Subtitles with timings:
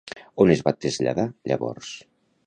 [0.45, 1.91] On es va traslladar llavors?